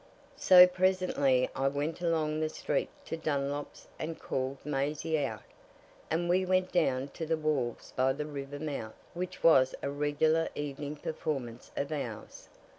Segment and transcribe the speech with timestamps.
[0.39, 5.43] So presently I went along the street to Dunlop's and called Maisie out,
[6.09, 10.49] and we went down to the walls by the river mouth, which was a regular
[10.55, 12.49] evening performance of ours.